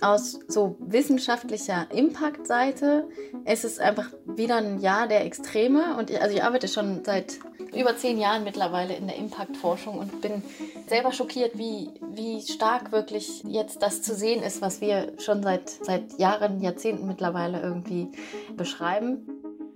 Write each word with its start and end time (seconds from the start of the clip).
Aus 0.00 0.38
so 0.46 0.76
wissenschaftlicher 0.80 1.86
Impact-Seite 1.90 3.08
ist 3.46 3.64
es 3.64 3.78
einfach 3.78 4.10
wieder 4.26 4.56
ein 4.56 4.78
Jahr 4.80 5.08
der 5.08 5.24
Extreme. 5.24 5.96
Und 5.98 6.10
ich, 6.10 6.20
also 6.20 6.36
ich 6.36 6.44
arbeite 6.44 6.68
schon 6.68 7.02
seit 7.04 7.38
über 7.74 7.96
zehn 7.96 8.18
Jahren 8.18 8.44
mittlerweile 8.44 8.94
in 8.94 9.06
der 9.06 9.16
Impact-Forschung 9.16 9.98
und 9.98 10.20
bin 10.20 10.42
selber 10.86 11.12
schockiert, 11.12 11.56
wie, 11.58 11.90
wie 12.12 12.40
stark 12.42 12.92
wirklich 12.92 13.42
jetzt 13.44 13.82
das 13.82 14.02
zu 14.02 14.14
sehen 14.14 14.42
ist, 14.42 14.60
was 14.62 14.80
wir 14.80 15.12
schon 15.18 15.42
seit, 15.42 15.68
seit 15.68 16.18
Jahren, 16.18 16.60
Jahrzehnten 16.60 17.06
mittlerweile 17.06 17.60
irgendwie 17.60 18.08
beschreiben. 18.56 19.26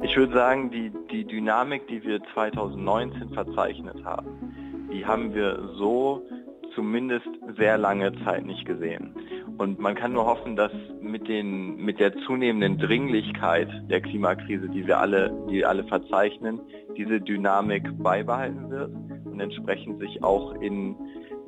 Ich 0.02 0.16
würde 0.16 0.32
sagen, 0.32 0.70
die, 0.70 0.92
die 1.10 1.24
Dynamik, 1.24 1.86
die 1.88 2.02
wir 2.02 2.20
2019 2.32 3.30
verzeichnet 3.34 4.02
haben, 4.04 4.88
die 4.90 5.04
haben 5.04 5.34
wir 5.34 5.74
so 5.76 6.22
zumindest 6.74 7.28
sehr 7.56 7.78
lange 7.78 8.12
Zeit 8.24 8.44
nicht 8.44 8.64
gesehen. 8.64 9.14
Und 9.58 9.78
man 9.78 9.94
kann 9.94 10.12
nur 10.12 10.24
hoffen, 10.26 10.56
dass 10.56 10.72
mit, 11.02 11.28
den, 11.28 11.76
mit 11.76 12.00
der 12.00 12.14
zunehmenden 12.26 12.78
Dringlichkeit 12.78 13.68
der 13.90 14.00
Klimakrise, 14.00 14.68
die 14.68 14.86
wir 14.86 14.98
alle, 14.98 15.32
die 15.50 15.64
alle 15.64 15.84
verzeichnen, 15.84 16.60
diese 16.96 17.20
Dynamik 17.20 17.84
beibehalten 18.02 18.70
wird 18.70 18.90
und 19.24 19.40
entsprechend 19.40 20.00
sich 20.00 20.22
auch 20.22 20.54
in 20.60 20.96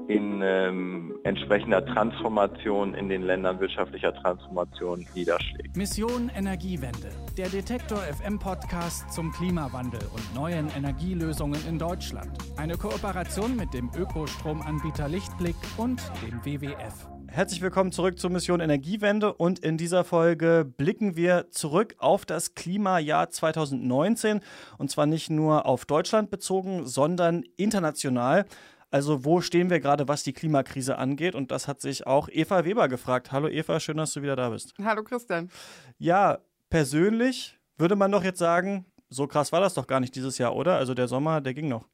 in 0.09 0.43
ähm, 0.43 1.15
entsprechender 1.25 1.85
Transformation 1.85 2.95
in 2.95 3.09
den 3.09 3.23
Ländern 3.23 3.61
wirtschaftlicher 3.61 4.13
Transformation 4.15 5.07
niederschlägt. 5.15 5.77
Mission 5.77 6.31
Energiewende, 6.35 7.11
der 7.37 7.49
Detektor 7.49 7.99
FM 7.99 8.39
Podcast 8.39 9.13
zum 9.13 9.33
Klimawandel 9.33 10.01
und 10.15 10.35
neuen 10.35 10.69
Energielösungen 10.77 11.61
in 11.69 11.79
Deutschland. 11.79 12.31
Eine 12.57 12.77
Kooperation 12.77 13.57
mit 13.57 13.73
dem 13.75 13.91
Ökostromanbieter 13.97 15.09
Lichtblick 15.09 15.57
und 15.77 16.01
dem 16.23 16.45
WWF. 16.45 17.09
Herzlich 17.29 17.63
willkommen 17.63 17.93
zurück 17.93 18.19
zur 18.19 18.29
Mission 18.29 18.61
Energiewende 18.61 19.33
und 19.33 19.59
in 19.61 19.79
dieser 19.79 20.05
Folge 20.05 20.71
blicken 20.77 21.17
wir 21.17 21.47
zurück 21.51 21.95
auf 21.97 22.27
das 22.27 22.55
Klimajahr 22.55 23.31
2019 23.31 24.41
und 24.77 24.91
zwar 24.91 25.07
nicht 25.07 25.31
nur 25.31 25.65
auf 25.65 25.87
Deutschland 25.87 26.31
bezogen, 26.31 26.87
sondern 26.87 27.45
international. 27.57 28.45
Also 28.93 29.25
wo 29.25 29.41
stehen 29.41 29.71
wir 29.71 29.81
gerade, 29.81 30.07
was 30.07 30.23
die 30.23 30.35
Klimakrise 30.35 30.99
angeht? 30.99 31.35
Und 31.35 31.51
das 31.51 31.67
hat 31.67 31.81
sich 31.81 32.07
auch 32.07 32.29
Eva 32.31 32.67
Weber 32.67 32.89
gefragt. 32.89 33.33
Hallo 33.33 33.49
Eva, 33.49 33.81
schön, 33.81 33.97
dass 33.97 34.13
du 34.13 34.21
wieder 34.21 34.37
da 34.37 34.51
bist. 34.51 34.75
Hallo 34.85 35.03
Christian. 35.03 35.51
Ja, 35.97 36.41
persönlich 36.69 37.59
würde 37.79 37.97
man 37.97 38.13
doch 38.13 38.23
jetzt 38.23 38.39
sagen, 38.39 38.85
so 39.09 39.27
krass 39.27 39.51
war 39.51 39.61
das 39.61 39.73
doch 39.73 39.87
gar 39.87 39.99
nicht 39.99 40.15
dieses 40.15 40.37
Jahr, 40.37 40.55
oder? 40.55 40.77
Also 40.77 40.93
der 40.93 41.09
Sommer, 41.09 41.41
der 41.41 41.55
ging 41.55 41.69
noch. 41.69 41.89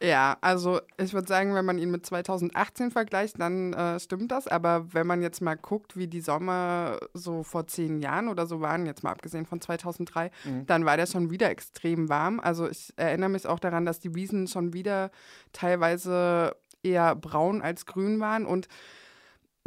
Ja, 0.00 0.36
also 0.42 0.80
ich 0.96 1.12
würde 1.12 1.26
sagen, 1.26 1.54
wenn 1.54 1.64
man 1.64 1.78
ihn 1.78 1.90
mit 1.90 2.06
2018 2.06 2.92
vergleicht, 2.92 3.40
dann 3.40 3.72
äh, 3.72 3.98
stimmt 3.98 4.30
das. 4.30 4.46
Aber 4.46 4.92
wenn 4.94 5.08
man 5.08 5.22
jetzt 5.22 5.42
mal 5.42 5.56
guckt, 5.56 5.96
wie 5.96 6.06
die 6.06 6.20
Sommer 6.20 6.98
so 7.14 7.42
vor 7.42 7.66
zehn 7.66 7.98
Jahren 7.98 8.28
oder 8.28 8.46
so 8.46 8.60
waren, 8.60 8.86
jetzt 8.86 9.02
mal 9.02 9.10
abgesehen 9.10 9.44
von 9.44 9.60
2003, 9.60 10.30
mhm. 10.44 10.66
dann 10.66 10.84
war 10.84 10.96
der 10.96 11.06
schon 11.06 11.30
wieder 11.30 11.50
extrem 11.50 12.08
warm. 12.08 12.38
Also 12.38 12.68
ich 12.68 12.92
erinnere 12.96 13.30
mich 13.30 13.46
auch 13.46 13.58
daran, 13.58 13.84
dass 13.84 13.98
die 13.98 14.14
Wiesen 14.14 14.46
schon 14.46 14.72
wieder 14.72 15.10
teilweise 15.52 16.54
eher 16.84 17.16
braun 17.16 17.60
als 17.60 17.84
grün 17.84 18.20
waren 18.20 18.46
und 18.46 18.68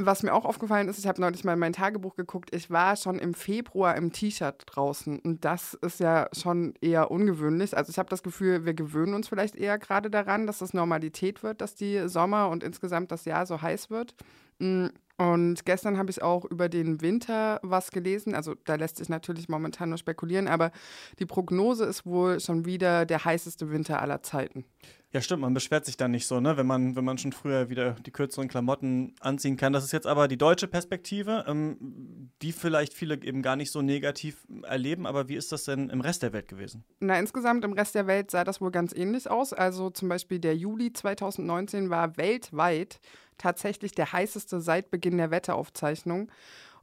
was 0.05 0.23
mir 0.23 0.33
auch 0.33 0.45
aufgefallen 0.45 0.87
ist, 0.89 0.99
ich 0.99 1.07
habe 1.07 1.21
neulich 1.21 1.43
mal 1.43 1.53
in 1.53 1.59
mein 1.59 1.73
Tagebuch 1.73 2.15
geguckt, 2.15 2.53
ich 2.53 2.69
war 2.69 2.95
schon 2.95 3.19
im 3.19 3.33
Februar 3.33 3.95
im 3.95 4.11
T-Shirt 4.11 4.63
draußen 4.65 5.19
und 5.19 5.45
das 5.45 5.73
ist 5.75 5.99
ja 5.99 6.27
schon 6.33 6.73
eher 6.81 7.11
ungewöhnlich. 7.11 7.75
Also 7.75 7.89
ich 7.89 7.99
habe 7.99 8.09
das 8.09 8.23
Gefühl, 8.23 8.65
wir 8.65 8.73
gewöhnen 8.73 9.13
uns 9.13 9.27
vielleicht 9.27 9.55
eher 9.55 9.77
gerade 9.77 10.09
daran, 10.09 10.47
dass 10.47 10.61
es 10.61 10.73
Normalität 10.73 11.43
wird, 11.43 11.61
dass 11.61 11.75
die 11.75 12.07
Sommer 12.07 12.49
und 12.49 12.63
insgesamt 12.63 13.11
das 13.11 13.25
Jahr 13.25 13.45
so 13.45 13.61
heiß 13.61 13.89
wird. 13.89 14.15
Mm, 14.59 14.87
und 15.17 15.65
gestern 15.65 15.99
habe 15.99 16.09
ich 16.09 16.23
auch 16.23 16.45
über 16.45 16.67
den 16.67 17.01
Winter 17.01 17.59
was 17.61 17.91
gelesen. 17.91 18.33
Also 18.33 18.55
da 18.65 18.73
lässt 18.73 18.97
sich 18.97 19.07
natürlich 19.07 19.49
momentan 19.49 19.89
nur 19.89 19.99
spekulieren, 19.99 20.47
aber 20.47 20.71
die 21.19 21.27
Prognose 21.27 21.85
ist 21.85 22.07
wohl 22.07 22.39
schon 22.39 22.65
wieder 22.65 23.05
der 23.05 23.23
heißeste 23.23 23.69
Winter 23.69 24.01
aller 24.01 24.23
Zeiten. 24.23 24.65
Ja, 25.13 25.19
stimmt, 25.19 25.41
man 25.41 25.53
beschwert 25.53 25.85
sich 25.85 25.97
dann 25.97 26.11
nicht 26.11 26.25
so, 26.25 26.39
ne, 26.39 26.55
wenn 26.55 26.65
man, 26.65 26.95
wenn 26.95 27.03
man 27.03 27.17
schon 27.17 27.33
früher 27.33 27.69
wieder 27.69 27.91
die 28.05 28.11
kürzeren 28.11 28.47
Klamotten 28.47 29.13
anziehen 29.19 29.57
kann. 29.57 29.73
Das 29.73 29.83
ist 29.83 29.91
jetzt 29.91 30.07
aber 30.07 30.29
die 30.29 30.37
deutsche 30.37 30.69
Perspektive, 30.69 31.43
ähm, 31.47 32.31
die 32.41 32.53
vielleicht 32.53 32.93
viele 32.93 33.21
eben 33.21 33.41
gar 33.41 33.57
nicht 33.57 33.71
so 33.71 33.81
negativ 33.81 34.47
erleben. 34.63 35.05
Aber 35.05 35.27
wie 35.27 35.35
ist 35.35 35.51
das 35.51 35.65
denn 35.65 35.89
im 35.89 35.99
Rest 35.99 36.23
der 36.23 36.31
Welt 36.31 36.47
gewesen? 36.47 36.85
Na, 37.01 37.19
insgesamt 37.19 37.65
im 37.65 37.73
Rest 37.73 37.93
der 37.93 38.07
Welt 38.07 38.31
sah 38.31 38.45
das 38.45 38.61
wohl 38.61 38.71
ganz 38.71 38.93
ähnlich 38.93 39.29
aus. 39.29 39.51
Also 39.51 39.89
zum 39.89 40.07
Beispiel 40.07 40.39
der 40.39 40.55
Juli 40.55 40.93
2019 40.93 41.89
war 41.89 42.15
weltweit 42.15 43.01
tatsächlich 43.37 43.91
der 43.91 44.13
heißeste 44.13 44.61
seit 44.61 44.91
Beginn 44.91 45.17
der 45.17 45.29
Wetteraufzeichnung. 45.29 46.31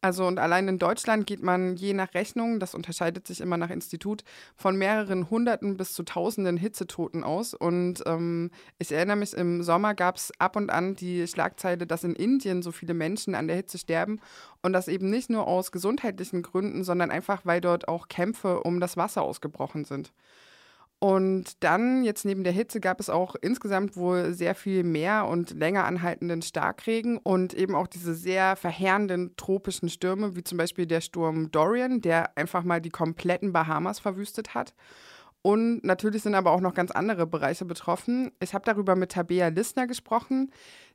Also 0.00 0.26
und 0.26 0.38
allein 0.38 0.68
in 0.68 0.78
Deutschland 0.78 1.26
geht 1.26 1.42
man 1.42 1.74
je 1.76 1.92
nach 1.92 2.14
Rechnung, 2.14 2.60
das 2.60 2.74
unterscheidet 2.74 3.26
sich 3.26 3.40
immer 3.40 3.56
nach 3.56 3.70
Institut, 3.70 4.22
von 4.56 4.76
mehreren 4.76 5.28
Hunderten 5.28 5.76
bis 5.76 5.92
zu 5.92 6.04
Tausenden 6.04 6.56
Hitzetoten 6.56 7.24
aus. 7.24 7.52
Und 7.52 8.04
ähm, 8.06 8.50
ich 8.78 8.92
erinnere 8.92 9.16
mich, 9.16 9.34
im 9.34 9.62
Sommer 9.64 9.94
gab 9.94 10.16
es 10.16 10.32
ab 10.38 10.54
und 10.54 10.70
an 10.70 10.94
die 10.94 11.26
Schlagzeile, 11.26 11.86
dass 11.86 12.04
in 12.04 12.14
Indien 12.14 12.62
so 12.62 12.70
viele 12.70 12.94
Menschen 12.94 13.34
an 13.34 13.48
der 13.48 13.56
Hitze 13.56 13.78
sterben. 13.78 14.20
Und 14.62 14.72
das 14.72 14.86
eben 14.86 15.10
nicht 15.10 15.30
nur 15.30 15.48
aus 15.48 15.72
gesundheitlichen 15.72 16.42
Gründen, 16.42 16.84
sondern 16.84 17.10
einfach, 17.10 17.44
weil 17.44 17.60
dort 17.60 17.88
auch 17.88 18.08
Kämpfe 18.08 18.60
um 18.62 18.78
das 18.78 18.96
Wasser 18.96 19.22
ausgebrochen 19.22 19.84
sind. 19.84 20.12
Und 21.00 21.62
dann, 21.62 22.02
jetzt 22.02 22.24
neben 22.24 22.42
der 22.42 22.52
Hitze, 22.52 22.80
gab 22.80 22.98
es 22.98 23.08
auch 23.08 23.36
insgesamt 23.40 23.96
wohl 23.96 24.34
sehr 24.34 24.56
viel 24.56 24.82
mehr 24.82 25.26
und 25.26 25.50
länger 25.50 25.84
anhaltenden 25.84 26.42
Starkregen 26.42 27.18
und 27.18 27.54
eben 27.54 27.76
auch 27.76 27.86
diese 27.86 28.14
sehr 28.14 28.56
verheerenden 28.56 29.36
tropischen 29.36 29.90
Stürme, 29.90 30.34
wie 30.34 30.42
zum 30.42 30.58
Beispiel 30.58 30.86
der 30.86 31.00
Sturm 31.00 31.52
Dorian, 31.52 32.00
der 32.00 32.36
einfach 32.36 32.64
mal 32.64 32.80
die 32.80 32.90
kompletten 32.90 33.52
Bahamas 33.52 34.00
verwüstet 34.00 34.54
hat. 34.54 34.74
Und 35.40 35.84
natürlich 35.84 36.22
sind 36.22 36.34
aber 36.34 36.50
auch 36.50 36.60
noch 36.60 36.74
ganz 36.74 36.90
andere 36.90 37.26
Bereiche 37.26 37.64
betroffen. 37.64 38.32
Ich 38.42 38.54
habe 38.54 38.64
darüber 38.64 38.96
mit 38.96 39.12
Tabea 39.12 39.48
Lissner 39.48 39.86
gesprochen. 39.86 40.50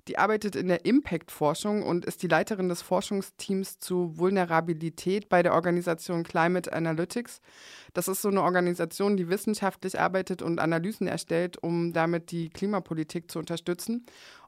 Die 0.07 0.17
arbeitet 0.17 0.55
in 0.55 0.67
der 0.67 0.85
Impact-Forschung 0.85 1.83
und 1.83 2.03
ist 2.03 2.23
die 2.23 2.27
Leiterin 2.27 2.67
des 2.67 2.81
Forschungsteams 2.81 3.79
zu 3.79 4.17
Vulnerabilität 4.17 5.29
bei 5.29 5.41
der 5.43 5.53
Organisation 5.53 6.23
Climate 6.23 6.73
Analytics. 6.73 7.39
Das 7.93 8.09
ist 8.09 8.21
so 8.21 8.27
eine 8.27 8.41
Organisation, 8.41 9.15
die 9.15 9.29
wissenschaftlich 9.29 9.99
arbeitet 9.99 10.41
und 10.41 10.59
Analysen 10.59 11.07
erstellt, 11.07 11.61
um 11.61 11.93
damit 11.93 12.31
die 12.31 12.49
Klimapolitik 12.49 13.31
zu 13.31 13.39
unterstützen. 13.39 14.05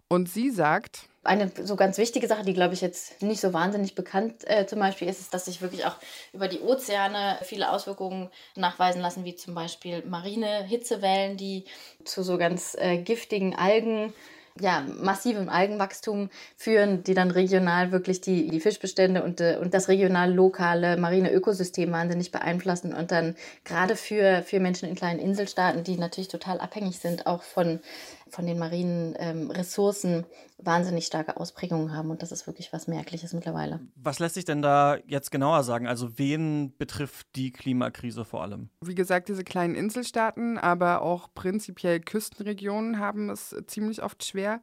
Und 0.08 0.30
sie 0.30 0.52
sagt, 0.52 1.10
eine 1.24 1.52
so 1.64 1.76
ganz 1.76 1.98
wichtige 1.98 2.28
Sache, 2.28 2.44
die 2.44 2.54
glaube 2.54 2.76
ich 2.76 2.82
jetzt 2.82 3.24
nicht 3.24 3.42
so 3.42 3.54
wahnsinnig 3.54 3.96
bekannt 3.96 4.48
äh, 4.48 4.68
zum 4.68 4.78
Beispiel 4.78 5.08
ist, 5.08 5.20
ist, 5.20 5.34
dass 5.34 5.46
sich 5.46 5.62
wirklich 5.62 5.86
auch 5.86 5.96
über 6.34 6.48
die 6.48 6.60
Ozeane 6.60 7.40
viele 7.42 7.72
Auswirkungen 7.72 8.30
nachweisen 8.56 9.02
lassen, 9.02 9.26
wie 9.26 9.36
zum 9.36 9.56
Beispiel 9.56 10.04
marine 10.06 10.64
Hitzewellen, 10.64 11.38
die 11.38 11.66
zu 12.04 12.22
so 12.22 12.38
ganz 12.38 12.76
äh, 12.80 13.00
giftigen 13.00 13.56
Algen 13.56 14.14
ja, 14.60 14.86
massivem 15.02 15.50
Algenwachstum 15.50 16.30
führen, 16.56 17.04
die 17.04 17.14
dann 17.14 17.30
regional 17.30 17.92
wirklich 17.92 18.22
die, 18.22 18.48
die 18.48 18.62
Fischbestände 18.62 19.22
und, 19.22 19.42
äh, 19.42 19.58
und 19.60 19.74
das 19.74 19.90
regional-lokale 19.90 20.96
marine 20.96 21.32
Ökosystem 21.32 21.92
wahnsinnig 21.92 22.32
beeinflussen 22.32 22.94
und 22.94 23.12
dann 23.12 23.36
gerade 23.66 23.98
für, 23.98 24.44
für 24.44 24.62
Menschen 24.62 24.88
in 24.88 24.96
kleinen 24.96 25.20
Inselstaaten, 25.20 25.84
die 25.84 25.98
natürlich 25.98 26.30
total 26.30 26.60
abhängig 26.60 27.00
sind, 27.00 27.28
auch 27.28 27.44
von, 27.44 27.82
von 28.30 28.46
den 28.46 28.58
marinen 28.58 29.16
ähm, 29.20 29.52
Ressourcen, 29.52 30.26
wahnsinnig 30.58 31.06
starke 31.06 31.38
Ausprägungen 31.38 31.94
haben. 31.94 32.10
Und 32.10 32.22
das 32.22 32.32
ist 32.32 32.48
wirklich 32.48 32.74
was 32.74 32.88
Merkliches 32.88 33.34
mittlerweile. 33.34 33.80
Was 33.96 34.20
lässt 34.20 34.36
sich 34.36 34.46
denn 34.46 34.62
da 34.62 34.98
jetzt 35.06 35.32
genauer 35.32 35.64
sagen? 35.64 35.88
Also 35.88 36.18
wen 36.18 36.76
betrifft 36.78 37.28
die 37.36 37.52
Klimakrise 37.52 38.26
vor 38.26 38.42
allem? 38.42 38.70
Wie 38.82 38.96
gesagt, 38.96 39.30
diese 39.30 39.44
kleinen 39.44 39.76
Inselstaaten, 39.76 40.58
aber 40.58 41.02
auch 41.02 41.30
prinzipiell 41.34 42.00
Küstenregionen 42.00 43.00
haben 43.00 43.30
es 43.30 43.56
ziemlich 43.68 44.02
oft 44.02 44.24
schwer. 44.24 44.62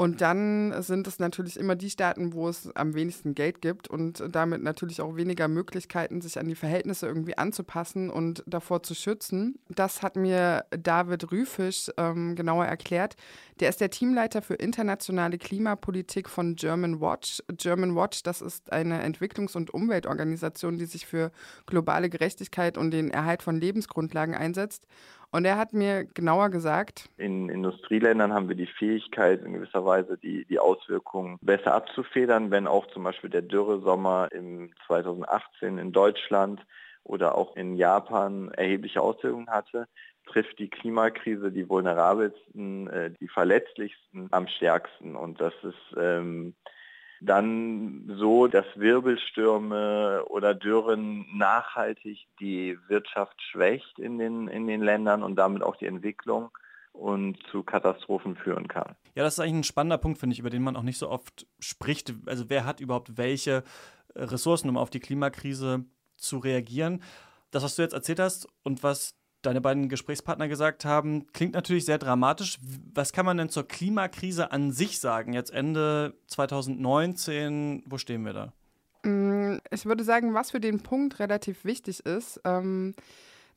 Und 0.00 0.22
dann 0.22 0.82
sind 0.82 1.06
es 1.06 1.18
natürlich 1.18 1.58
immer 1.58 1.76
die 1.76 1.90
Staaten, 1.90 2.32
wo 2.32 2.48
es 2.48 2.74
am 2.74 2.94
wenigsten 2.94 3.34
Geld 3.34 3.60
gibt 3.60 3.86
und 3.86 4.24
damit 4.30 4.62
natürlich 4.62 5.02
auch 5.02 5.14
weniger 5.14 5.46
Möglichkeiten, 5.46 6.22
sich 6.22 6.38
an 6.38 6.48
die 6.48 6.54
Verhältnisse 6.54 7.06
irgendwie 7.06 7.36
anzupassen 7.36 8.08
und 8.08 8.42
davor 8.46 8.82
zu 8.82 8.94
schützen. 8.94 9.58
Das 9.68 10.00
hat 10.00 10.16
mir 10.16 10.64
David 10.70 11.30
Rüfisch 11.30 11.90
ähm, 11.98 12.34
genauer 12.34 12.64
erklärt. 12.64 13.16
Der 13.60 13.68
ist 13.68 13.82
der 13.82 13.90
Teamleiter 13.90 14.40
für 14.40 14.54
internationale 14.54 15.36
Klimapolitik 15.36 16.30
von 16.30 16.56
German 16.56 17.02
Watch. 17.02 17.42
German 17.58 17.94
Watch, 17.94 18.22
das 18.22 18.40
ist 18.40 18.72
eine 18.72 19.04
Entwicklungs- 19.04 19.54
und 19.54 19.68
Umweltorganisation, 19.68 20.78
die 20.78 20.86
sich 20.86 21.04
für 21.04 21.30
globale 21.66 22.08
Gerechtigkeit 22.08 22.78
und 22.78 22.90
den 22.92 23.10
Erhalt 23.10 23.42
von 23.42 23.60
Lebensgrundlagen 23.60 24.34
einsetzt. 24.34 24.86
Und 25.32 25.44
er 25.44 25.58
hat 25.58 25.72
mir 25.72 26.04
genauer 26.04 26.50
gesagt, 26.50 27.08
in 27.16 27.48
Industrieländern 27.48 28.32
haben 28.32 28.48
wir 28.48 28.56
die 28.56 28.66
Fähigkeit, 28.66 29.44
in 29.44 29.52
gewisser 29.52 29.84
Weise 29.84 30.18
die, 30.18 30.44
die 30.46 30.58
Auswirkungen 30.58 31.38
besser 31.40 31.74
abzufedern, 31.74 32.50
wenn 32.50 32.66
auch 32.66 32.86
zum 32.88 33.04
Beispiel 33.04 33.30
der 33.30 33.42
Dürresommer 33.42 34.28
im 34.32 34.72
2018 34.86 35.78
in 35.78 35.92
Deutschland 35.92 36.60
oder 37.04 37.36
auch 37.36 37.54
in 37.56 37.76
Japan 37.76 38.50
erhebliche 38.50 39.00
Auswirkungen 39.00 39.48
hatte, 39.48 39.86
trifft 40.26 40.58
die 40.58 40.68
Klimakrise 40.68 41.52
die 41.52 41.68
vulnerabelsten, 41.68 42.88
äh, 42.88 43.10
die 43.20 43.28
verletzlichsten 43.28 44.28
am 44.32 44.48
stärksten. 44.48 45.14
Und 45.14 45.40
das 45.40 45.54
ist 45.62 45.96
ähm, 45.96 46.54
dann 47.20 48.10
so, 48.18 48.46
dass 48.46 48.64
Wirbelstürme 48.76 50.24
oder 50.28 50.54
Dürren 50.54 51.26
nachhaltig 51.36 52.26
die 52.40 52.78
Wirtschaft 52.88 53.40
schwächt 53.42 53.98
in 53.98 54.18
den, 54.18 54.48
in 54.48 54.66
den 54.66 54.80
Ländern 54.80 55.22
und 55.22 55.36
damit 55.36 55.62
auch 55.62 55.76
die 55.76 55.86
Entwicklung 55.86 56.50
und 56.92 57.38
zu 57.50 57.62
Katastrophen 57.62 58.36
führen 58.36 58.68
kann. 58.68 58.96
Ja, 59.14 59.22
das 59.22 59.34
ist 59.34 59.40
eigentlich 59.40 59.54
ein 59.54 59.64
spannender 59.64 59.98
Punkt, 59.98 60.18
finde 60.18 60.34
ich, 60.34 60.40
über 60.40 60.50
den 60.50 60.62
man 60.62 60.76
auch 60.76 60.82
nicht 60.82 60.98
so 60.98 61.10
oft 61.10 61.46
spricht. 61.58 62.14
Also 62.26 62.48
wer 62.48 62.64
hat 62.64 62.80
überhaupt 62.80 63.16
welche 63.16 63.64
Ressourcen, 64.14 64.68
um 64.68 64.76
auf 64.76 64.90
die 64.90 65.00
Klimakrise 65.00 65.84
zu 66.16 66.38
reagieren? 66.38 67.02
Das, 67.50 67.62
was 67.62 67.76
du 67.76 67.82
jetzt 67.82 67.94
erzählt 67.94 68.20
hast 68.20 68.48
und 68.62 68.82
was 68.82 69.19
deine 69.42 69.60
beiden 69.60 69.88
Gesprächspartner 69.88 70.48
gesagt 70.48 70.84
haben, 70.84 71.26
klingt 71.32 71.54
natürlich 71.54 71.84
sehr 71.84 71.98
dramatisch. 71.98 72.58
Was 72.94 73.12
kann 73.12 73.26
man 73.26 73.36
denn 73.36 73.48
zur 73.48 73.66
Klimakrise 73.66 74.52
an 74.52 74.72
sich 74.72 75.00
sagen? 75.00 75.32
Jetzt 75.32 75.52
Ende 75.52 76.14
2019, 76.26 77.84
wo 77.86 77.98
stehen 77.98 78.24
wir 78.24 78.32
da? 78.32 78.52
Mm, 79.02 79.58
ich 79.70 79.86
würde 79.86 80.04
sagen, 80.04 80.34
was 80.34 80.50
für 80.50 80.60
den 80.60 80.80
Punkt 80.80 81.18
relativ 81.18 81.64
wichtig 81.64 82.04
ist, 82.04 82.40
ähm, 82.44 82.94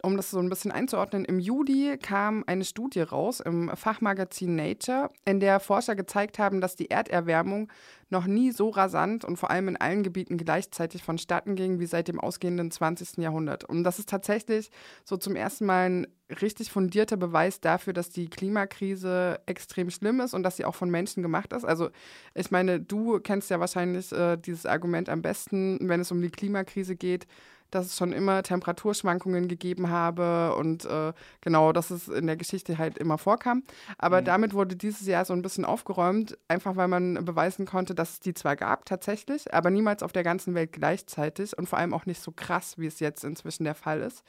um 0.03 0.17
das 0.17 0.31
so 0.31 0.39
ein 0.39 0.49
bisschen 0.49 0.71
einzuordnen, 0.71 1.23
im 1.23 1.39
Juli 1.39 1.97
kam 1.97 2.43
eine 2.45 2.65
Studie 2.65 3.01
raus 3.01 3.39
im 3.39 3.71
Fachmagazin 3.73 4.53
Nature, 4.55 5.09
in 5.23 5.39
der 5.39 5.61
Forscher 5.61 5.95
gezeigt 5.95 6.39
haben, 6.39 6.59
dass 6.59 6.75
die 6.75 6.91
Erderwärmung 6.91 7.71
noch 8.09 8.25
nie 8.25 8.51
so 8.51 8.69
rasant 8.69 9.23
und 9.23 9.37
vor 9.37 9.49
allem 9.49 9.69
in 9.69 9.77
allen 9.77 10.03
Gebieten 10.03 10.37
gleichzeitig 10.37 11.03
vonstatten 11.03 11.55
ging 11.55 11.79
wie 11.79 11.85
seit 11.85 12.09
dem 12.09 12.19
ausgehenden 12.19 12.69
20. 12.69 13.17
Jahrhundert. 13.17 13.63
Und 13.63 13.85
das 13.85 13.97
ist 13.97 14.09
tatsächlich 14.09 14.69
so 15.05 15.15
zum 15.15 15.37
ersten 15.37 15.65
Mal 15.65 15.89
ein 15.89 16.07
richtig 16.41 16.69
fundierter 16.69 17.17
Beweis 17.17 17.61
dafür, 17.61 17.93
dass 17.93 18.09
die 18.09 18.29
Klimakrise 18.29 19.39
extrem 19.45 19.89
schlimm 19.89 20.19
ist 20.19 20.33
und 20.33 20.43
dass 20.43 20.57
sie 20.57 20.65
auch 20.65 20.75
von 20.75 20.89
Menschen 20.89 21.23
gemacht 21.23 21.53
ist. 21.53 21.63
Also 21.63 21.89
ich 22.33 22.51
meine, 22.51 22.79
du 22.79 23.19
kennst 23.19 23.49
ja 23.49 23.59
wahrscheinlich 23.59 24.11
äh, 24.11 24.35
dieses 24.37 24.65
Argument 24.65 25.07
am 25.07 25.21
besten, 25.21 25.79
wenn 25.81 26.01
es 26.01 26.11
um 26.11 26.21
die 26.21 26.29
Klimakrise 26.29 26.95
geht 26.97 27.25
dass 27.75 27.87
es 27.87 27.97
schon 27.97 28.13
immer 28.13 28.43
Temperaturschwankungen 28.43 29.47
gegeben 29.47 29.89
habe 29.89 30.55
und 30.55 30.85
äh, 30.85 31.13
genau, 31.41 31.71
dass 31.73 31.91
es 31.91 32.07
in 32.07 32.27
der 32.27 32.37
Geschichte 32.37 32.77
halt 32.77 32.97
immer 32.97 33.17
vorkam. 33.17 33.63
Aber 33.97 34.21
mhm. 34.21 34.25
damit 34.25 34.53
wurde 34.53 34.75
dieses 34.75 35.07
Jahr 35.07 35.25
so 35.25 35.33
ein 35.33 35.41
bisschen 35.41 35.65
aufgeräumt, 35.65 36.37
einfach 36.47 36.75
weil 36.75 36.87
man 36.87 37.25
beweisen 37.25 37.65
konnte, 37.65 37.95
dass 37.95 38.13
es 38.13 38.19
die 38.19 38.33
zwar 38.33 38.55
gab 38.55 38.85
tatsächlich, 38.85 39.53
aber 39.53 39.69
niemals 39.69 40.03
auf 40.03 40.11
der 40.11 40.23
ganzen 40.23 40.55
Welt 40.55 40.71
gleichzeitig 40.71 41.57
und 41.57 41.67
vor 41.67 41.79
allem 41.79 41.93
auch 41.93 42.05
nicht 42.05 42.21
so 42.21 42.31
krass, 42.31 42.77
wie 42.77 42.87
es 42.87 42.99
jetzt 42.99 43.23
inzwischen 43.23 43.63
der 43.63 43.75
Fall 43.75 44.01
ist. 44.01 44.23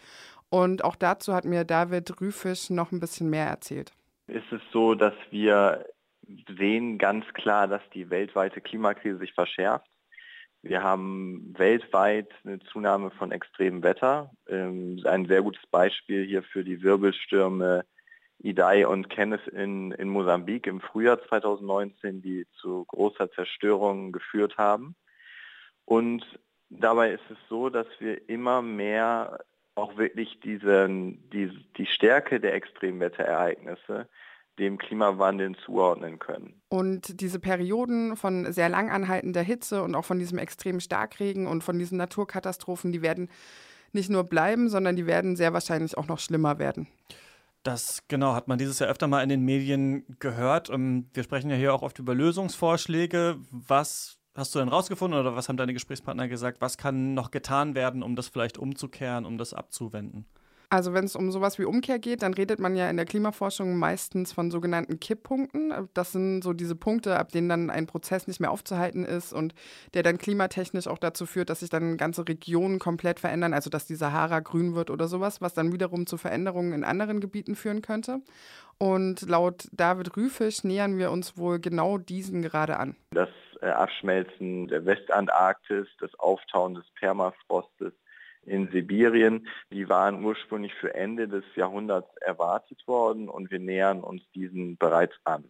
Und 0.50 0.85
auch 0.85 0.97
dazu 0.97 1.35
hat 1.35 1.44
mir 1.44 1.64
David 1.64 2.20
Rüfisch 2.20 2.70
noch 2.70 2.93
ein 2.93 3.00
bisschen 3.00 3.29
mehr 3.31 3.47
erzählt. 3.47 3.93
Ist 4.26 4.50
es 4.52 4.61
so, 4.73 4.94
dass 4.94 5.14
wir 5.31 5.85
sehen 6.56 6.99
ganz 6.99 7.26
klar, 7.35 7.69
dass 7.69 7.82
die 7.93 8.08
weltweite 8.11 8.61
Klimakrise 8.61 9.19
sich 9.19 9.32
verschärft? 9.32 9.87
Wir 10.64 10.82
haben 10.82 11.55
weltweit 11.58 12.32
eine 12.43 12.58
Zunahme 12.58 13.11
von 13.11 13.32
extremem 13.32 13.82
Wetter. 13.82 14.31
Ähm, 14.49 14.99
ein 15.05 15.26
sehr 15.26 15.43
gutes 15.43 15.66
Beispiel 15.66 16.25
hier 16.25 16.43
für 16.43 16.64
die 16.64 16.82
Wirbelstürme 16.82 17.84
Idai 18.38 18.87
und 18.87 19.11
Kenneth 19.11 19.46
in, 19.49 19.93
in 19.93 20.08
Mosambik 20.08 20.66
im 20.66 20.81
Frühjahr 20.81 21.22
2019, 21.22 22.22
die 22.22 22.46
zu 22.62 22.87
großer 22.87 23.31
Zerstörung 23.32 24.11
geführt 24.11 24.56
haben. 24.56 24.96
Und 25.84 26.25
dabei 26.70 27.12
ist 27.12 27.31
es 27.31 27.38
so, 27.50 27.69
dass 27.69 27.87
wir 27.99 28.26
immer 28.31 28.62
mehr 28.62 29.40
auch 29.75 29.99
wirklich 29.99 30.40
diese, 30.40 30.88
die, 30.88 31.50
die 31.76 31.87
Stärke 31.87 32.40
der 32.40 32.55
Extremwetterereignisse 32.55 34.08
dem 34.59 34.79
Klimawandel 34.79 35.56
zuordnen 35.65 36.19
können. 36.19 36.62
Und 36.69 37.21
diese 37.21 37.41
Perioden 37.41 38.17
von 38.17 38.53
sehr 38.53 38.69
lang 38.69 38.91
anhaltender 38.91 39.43
Hitze 39.43 39.83
und 39.83 39.95
auch 39.95 40.05
von 40.05 40.19
diesem 40.19 40.39
extremen 40.39 40.81
Starkregen 40.81 41.47
und 41.47 41.65
von 41.65 41.79
diesen 41.79 41.99
Naturkatastrophen, 41.99 42.93
die 42.93 43.03
werden 43.03 43.29
nicht 43.93 44.11
nur 44.11 44.25
bleiben, 44.25 44.69
sondern 44.69 44.97
die 44.97 45.06
werden 45.06 45.37
sehr 45.37 45.53
wahrscheinlich 45.53 45.97
auch 45.97 46.09
noch 46.09 46.19
schlimmer 46.19 46.59
werden. 46.59 46.89
Das 47.62 48.03
genau 48.09 48.35
hat 48.35 48.47
man 48.47 48.59
dieses 48.59 48.79
Jahr 48.79 48.91
öfter 48.91 49.06
mal 49.06 49.23
in 49.23 49.31
den 49.31 49.45
Medien 49.45 50.05
gehört. 50.19 50.69
Ähm, 50.69 51.09
wir 51.15 51.23
sprechen 51.23 51.50
ja 51.50 51.57
hier 51.57 51.73
auch 51.73 51.83
oft 51.83 51.99
über 51.99 52.15
Lösungsvorschläge. 52.15 53.37
Was 53.50 54.19
hast 54.35 54.55
du 54.55 54.59
denn 54.59 54.69
rausgefunden 54.69 55.19
oder 55.19 55.35
was 55.35 55.49
haben 55.49 55.57
deine 55.57 55.73
Gesprächspartner 55.73 56.29
gesagt? 56.29 56.61
Was 56.61 56.77
kann 56.77 57.15
noch 57.15 57.31
getan 57.31 57.75
werden, 57.75 58.03
um 58.03 58.17
das 58.17 58.29
vielleicht 58.29 58.59
umzukehren, 58.59 59.25
um 59.25 59.39
das 59.39 59.55
abzuwenden? 59.55 60.27
Also 60.70 60.93
wenn 60.93 61.05
es 61.05 61.16
um 61.16 61.31
sowas 61.31 61.58
wie 61.58 61.64
Umkehr 61.64 61.99
geht, 61.99 62.22
dann 62.22 62.34
redet 62.34 62.58
man 62.58 62.76
ja 62.76 62.88
in 62.88 62.96
der 62.96 63.06
Klimaforschung 63.06 63.76
meistens 63.76 64.32
von 64.32 64.50
sogenannten 64.50 64.99
Kipppunkten. 64.99 65.72
Das 65.94 66.12
sind 66.12 66.43
so 66.43 66.52
diese 66.52 66.75
Punkte, 66.75 67.19
ab 67.19 67.31
denen 67.31 67.49
dann 67.49 67.70
ein 67.70 67.87
Prozess 67.87 68.26
nicht 68.26 68.40
mehr 68.40 68.50
aufzuhalten 68.50 69.05
ist 69.05 69.32
und 69.32 69.55
der 69.94 70.02
dann 70.02 70.19
klimatechnisch 70.19 70.88
auch 70.88 70.99
dazu 70.99 71.26
führt, 71.26 71.50
dass 71.50 71.61
sich 71.61 71.70
dann 71.70 71.96
ganze 71.96 72.26
Regionen 72.26 72.78
komplett 72.78 73.20
verändern, 73.20 73.55
also 73.55 73.70
dass 73.70 73.87
die 73.87 73.94
Sahara 73.94 74.40
grün 74.40 74.75
wird 74.75 74.90
oder 74.90 75.08
sowas, 75.08 75.40
was 75.40 75.55
dann 75.55 75.72
wiederum 75.72 76.06
zu 76.06 76.16
Veränderungen 76.16 76.72
in 76.72 76.84
anderen 76.84 77.20
Gebieten 77.20 77.55
führen 77.55 77.82
könnte. 77.82 78.20
Und 78.78 79.22
laut 79.28 79.69
David 79.72 80.16
Rüfisch 80.16 80.64
nähern 80.64 80.99
wir 80.99 81.11
uns 81.11 81.37
wohl 81.38 81.61
genau 81.61 81.99
diesen 81.99 82.43
gerade 82.43 82.78
an. 82.78 82.96
Das 83.12 83.28
Abschmelzen 83.61 84.69
der 84.69 84.84
Westantarktis, 84.84 85.87
das 86.00 86.14
Auftauen 86.19 86.75
des 86.75 86.84
Permafrostes, 86.99 87.93
in 88.46 88.69
Sibirien. 88.70 89.46
Die 89.70 89.88
waren 89.88 90.25
ursprünglich 90.25 90.75
für 90.75 90.94
Ende 90.94 91.29
des 91.29 91.44
Jahrhunderts 91.55 92.17
erwartet 92.19 92.87
worden 92.87 93.29
und 93.29 93.50
wir 93.50 93.58
nähern 93.58 94.02
uns 94.02 94.23
diesen 94.35 94.76
bereits 94.76 95.14
an. 95.25 95.44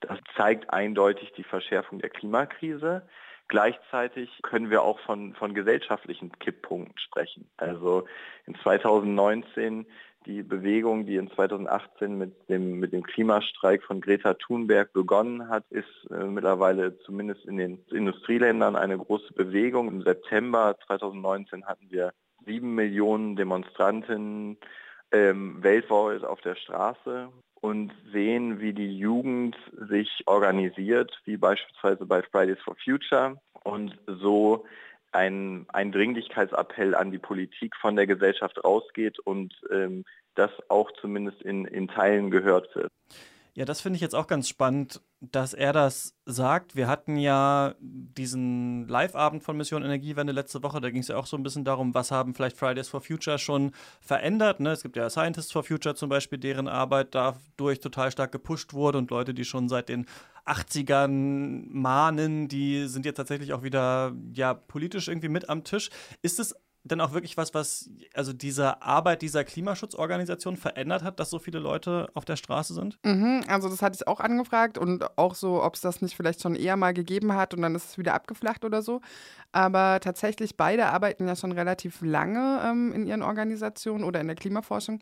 Das 0.00 0.18
zeigt 0.36 0.72
eindeutig 0.72 1.32
die 1.36 1.44
Verschärfung 1.44 1.98
der 1.98 2.10
Klimakrise. 2.10 3.06
Gleichzeitig 3.48 4.30
können 4.42 4.70
wir 4.70 4.82
auch 4.82 5.00
von, 5.00 5.34
von 5.34 5.54
gesellschaftlichen 5.54 6.30
Kipppunkten 6.38 6.96
sprechen. 6.98 7.50
Also 7.56 8.06
in 8.46 8.54
2019 8.54 9.86
die 10.26 10.42
Bewegung, 10.42 11.06
die 11.06 11.16
in 11.16 11.30
2018 11.30 12.16
mit 12.16 12.48
dem, 12.48 12.78
mit 12.78 12.92
dem 12.92 13.02
Klimastreik 13.02 13.82
von 13.82 14.00
Greta 14.00 14.34
Thunberg 14.34 14.92
begonnen 14.92 15.48
hat, 15.48 15.64
ist 15.70 15.88
äh, 16.10 16.24
mittlerweile 16.24 16.98
zumindest 17.00 17.46
in 17.46 17.56
den 17.56 17.84
Industrieländern 17.90 18.76
eine 18.76 18.98
große 18.98 19.32
Bewegung. 19.32 19.88
Im 19.88 20.02
September 20.02 20.76
2019 20.86 21.64
hatten 21.64 21.86
wir 21.90 22.12
sieben 22.46 22.74
Millionen 22.74 23.36
Demonstranten 23.36 24.56
ähm, 25.12 25.62
weltweit 25.62 26.24
auf 26.24 26.40
der 26.40 26.54
Straße 26.56 27.28
und 27.60 27.92
sehen, 28.12 28.60
wie 28.60 28.72
die 28.72 28.98
Jugend 28.98 29.56
sich 29.88 30.22
organisiert, 30.26 31.12
wie 31.24 31.36
beispielsweise 31.36 32.06
bei 32.06 32.22
Fridays 32.22 32.60
for 32.64 32.76
Future 32.82 33.36
und 33.64 33.98
so 34.06 34.64
ein, 35.12 35.66
ein 35.68 35.92
Dringlichkeitsappell 35.92 36.94
an 36.94 37.10
die 37.10 37.18
Politik 37.18 37.74
von 37.76 37.96
der 37.96 38.06
Gesellschaft 38.06 38.62
rausgeht 38.64 39.18
und 39.18 39.54
ähm, 39.70 40.04
das 40.34 40.50
auch 40.68 40.90
zumindest 41.00 41.42
in, 41.42 41.64
in 41.64 41.88
Teilen 41.88 42.30
gehört 42.30 42.74
wird. 42.74 42.92
Ja, 43.54 43.64
das 43.64 43.80
finde 43.80 43.96
ich 43.96 44.00
jetzt 44.00 44.14
auch 44.14 44.26
ganz 44.26 44.48
spannend, 44.48 45.00
dass 45.20 45.54
er 45.54 45.72
das 45.72 46.14
sagt. 46.24 46.76
Wir 46.76 46.86
hatten 46.86 47.16
ja 47.16 47.74
diesen 47.80 48.86
Live-Abend 48.88 49.42
von 49.42 49.56
Mission 49.56 49.82
Energiewende 49.82 50.32
letzte 50.32 50.62
Woche. 50.62 50.80
Da 50.80 50.90
ging 50.90 51.00
es 51.00 51.08
ja 51.08 51.16
auch 51.16 51.26
so 51.26 51.36
ein 51.36 51.42
bisschen 51.42 51.64
darum, 51.64 51.92
was 51.92 52.10
haben 52.10 52.34
vielleicht 52.34 52.56
Fridays 52.56 52.88
for 52.88 53.00
Future 53.00 53.38
schon 53.38 53.72
verändert. 54.00 54.60
Ne? 54.60 54.70
Es 54.70 54.82
gibt 54.82 54.96
ja 54.96 55.10
Scientists 55.10 55.52
for 55.52 55.64
Future 55.64 55.94
zum 55.94 56.08
Beispiel, 56.08 56.38
deren 56.38 56.68
Arbeit 56.68 57.14
dadurch 57.14 57.80
total 57.80 58.10
stark 58.12 58.32
gepusht 58.32 58.72
wurde 58.72 58.98
und 58.98 59.10
Leute, 59.10 59.34
die 59.34 59.44
schon 59.44 59.68
seit 59.68 59.88
den 59.88 60.06
80ern 60.46 61.66
mahnen, 61.68 62.48
die 62.48 62.86
sind 62.86 63.04
jetzt 63.04 63.16
tatsächlich 63.16 63.52
auch 63.52 63.62
wieder 63.62 64.12
ja 64.32 64.54
politisch 64.54 65.08
irgendwie 65.08 65.28
mit 65.28 65.48
am 65.48 65.64
Tisch. 65.64 65.90
Ist 66.22 66.40
es 66.40 66.54
denn 66.82 67.00
auch 67.00 67.12
wirklich 67.12 67.36
was, 67.36 67.52
was 67.52 67.90
also 68.14 68.32
diese 68.32 68.80
Arbeit 68.82 69.22
dieser 69.22 69.44
Klimaschutzorganisation 69.44 70.56
verändert 70.56 71.02
hat, 71.02 71.20
dass 71.20 71.28
so 71.28 71.38
viele 71.38 71.58
Leute 71.58 72.08
auf 72.14 72.24
der 72.24 72.36
Straße 72.36 72.72
sind? 72.72 72.98
Mhm, 73.04 73.44
also 73.48 73.68
das 73.68 73.82
hatte 73.82 73.96
ich 74.00 74.08
auch 74.08 74.20
angefragt 74.20 74.78
und 74.78 75.18
auch 75.18 75.34
so, 75.34 75.62
ob 75.62 75.74
es 75.74 75.82
das 75.82 76.00
nicht 76.00 76.16
vielleicht 76.16 76.40
schon 76.40 76.54
eher 76.54 76.76
mal 76.76 76.94
gegeben 76.94 77.34
hat 77.34 77.52
und 77.52 77.62
dann 77.62 77.74
ist 77.74 77.90
es 77.90 77.98
wieder 77.98 78.14
abgeflacht 78.14 78.64
oder 78.64 78.80
so. 78.80 79.00
Aber 79.52 80.00
tatsächlich 80.00 80.56
beide 80.56 80.86
arbeiten 80.86 81.28
ja 81.28 81.36
schon 81.36 81.52
relativ 81.52 82.00
lange 82.00 82.62
ähm, 82.64 82.92
in 82.92 83.06
ihren 83.06 83.22
Organisationen 83.22 84.04
oder 84.04 84.20
in 84.20 84.26
der 84.26 84.36
Klimaforschung. 84.36 85.00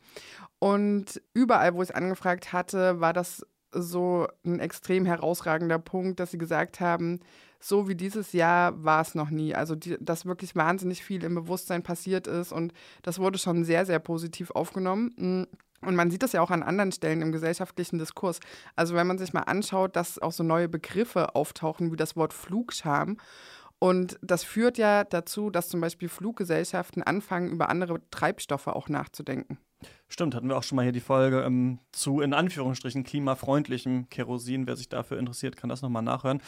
Und 0.58 1.22
überall, 1.32 1.74
wo 1.74 1.82
ich 1.82 1.94
angefragt 1.94 2.52
hatte, 2.52 3.00
war 3.00 3.12
das 3.12 3.46
so 3.70 4.26
ein 4.44 4.60
extrem 4.60 5.04
herausragender 5.04 5.78
Punkt, 5.78 6.18
dass 6.18 6.30
sie 6.30 6.38
gesagt 6.38 6.80
haben, 6.80 7.20
so 7.60 7.88
wie 7.88 7.94
dieses 7.94 8.32
Jahr 8.32 8.84
war 8.84 9.00
es 9.00 9.14
noch 9.14 9.30
nie. 9.30 9.54
Also, 9.54 9.74
die, 9.74 9.96
dass 10.00 10.26
wirklich 10.26 10.54
wahnsinnig 10.56 11.02
viel 11.02 11.24
im 11.24 11.34
Bewusstsein 11.34 11.82
passiert 11.82 12.26
ist 12.26 12.52
und 12.52 12.72
das 13.02 13.18
wurde 13.18 13.38
schon 13.38 13.64
sehr, 13.64 13.84
sehr 13.86 13.98
positiv 13.98 14.50
aufgenommen. 14.52 15.12
Mm, 15.16 15.86
und 15.86 15.94
man 15.94 16.10
sieht 16.10 16.22
das 16.24 16.32
ja 16.32 16.40
auch 16.40 16.50
an 16.50 16.64
anderen 16.64 16.90
Stellen 16.90 17.22
im 17.22 17.30
gesellschaftlichen 17.30 17.98
Diskurs. 17.98 18.40
Also, 18.76 18.94
wenn 18.94 19.06
man 19.06 19.18
sich 19.18 19.32
mal 19.32 19.42
anschaut, 19.42 19.96
dass 19.96 20.18
auch 20.18 20.32
so 20.32 20.42
neue 20.42 20.68
Begriffe 20.68 21.34
auftauchen, 21.34 21.92
wie 21.92 21.96
das 21.96 22.16
Wort 22.16 22.32
Flugscham. 22.32 23.16
Und 23.80 24.18
das 24.22 24.42
führt 24.42 24.76
ja 24.76 25.04
dazu, 25.04 25.50
dass 25.50 25.68
zum 25.68 25.80
Beispiel 25.80 26.08
Fluggesellschaften 26.08 27.02
anfangen, 27.04 27.52
über 27.52 27.68
andere 27.68 28.00
Treibstoffe 28.10 28.66
auch 28.66 28.88
nachzudenken. 28.88 29.58
Stimmt, 30.08 30.34
hatten 30.34 30.48
wir 30.48 30.56
auch 30.56 30.64
schon 30.64 30.76
mal 30.76 30.82
hier 30.82 30.92
die 30.92 31.00
Folge 31.00 31.42
ähm, 31.42 31.78
zu, 31.92 32.20
in 32.20 32.34
Anführungsstrichen, 32.34 33.04
klimafreundlichem 33.04 34.08
Kerosin. 34.08 34.66
Wer 34.66 34.74
sich 34.74 34.88
dafür 34.88 35.18
interessiert, 35.18 35.56
kann 35.56 35.70
das 35.70 35.82
nochmal 35.82 36.02
nachhören. 36.02 36.42